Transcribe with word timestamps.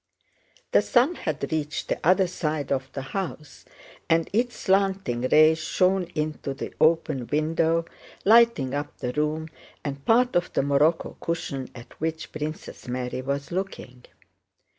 The 0.71 0.81
sun 0.81 1.13
had 1.13 1.51
reached 1.51 1.87
the 1.89 1.99
other 2.03 2.25
side 2.25 2.71
of 2.71 2.91
the 2.93 3.03
house, 3.03 3.65
and 4.09 4.27
its 4.33 4.55
slanting 4.55 5.27
rays 5.31 5.59
shone 5.59 6.05
into 6.15 6.55
the 6.55 6.73
open 6.81 7.27
window, 7.27 7.85
lighting 8.25 8.73
up 8.73 8.97
the 8.97 9.13
room 9.13 9.49
and 9.85 10.03
part 10.03 10.35
of 10.35 10.51
the 10.53 10.63
morocco 10.63 11.17
cushion 11.19 11.69
at 11.75 12.01
which 12.01 12.31
Princess 12.31 12.87
Mary 12.87 13.21
was 13.21 13.51
looking. 13.51 14.05